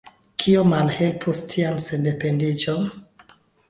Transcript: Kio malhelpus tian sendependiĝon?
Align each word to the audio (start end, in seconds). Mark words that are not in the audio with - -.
Kio 0.43 0.63
malhelpus 0.69 1.43
tian 1.53 1.79
sendependiĝon? 1.91 2.93